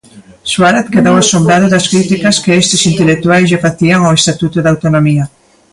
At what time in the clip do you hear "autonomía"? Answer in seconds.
4.73-5.25